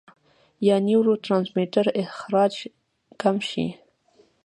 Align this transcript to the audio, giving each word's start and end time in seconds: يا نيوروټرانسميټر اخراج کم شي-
يا 0.67 0.75
نيوروټرانسميټر 0.87 1.85
اخراج 2.03 2.53
کم 3.21 3.35
شي- 3.49 3.65